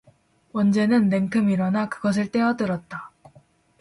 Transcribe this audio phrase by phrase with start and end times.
[0.53, 3.11] 원재는 냉큼 일어나 그것을 떼어 들었다.